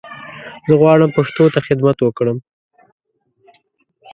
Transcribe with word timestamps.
زه 0.67 0.73
غواړم 0.81 1.09
پښتو 1.17 1.43
ته 1.53 1.59
خدمت 1.67 1.97
وکړم 2.01 2.37